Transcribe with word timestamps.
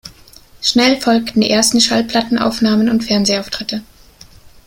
Schnell 0.63 0.99
folgten 0.99 1.41
die 1.41 1.51
ersten 1.51 1.79
Schallplattenaufnahmen 1.79 2.89
und 2.89 3.03
Fernsehauftritte. 3.03 3.83